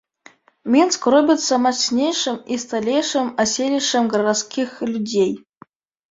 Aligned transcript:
Мінск 0.75 1.01
робіцца 1.15 1.57
мацнейшым 1.65 2.39
і 2.55 2.57
сталейшым 2.63 3.27
аселішчам 3.43 4.09
гарадскіх 4.15 4.69
людзей. 4.93 5.29